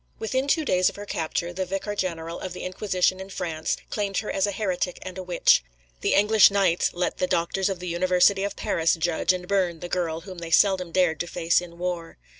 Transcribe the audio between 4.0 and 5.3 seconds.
her as a heretic and a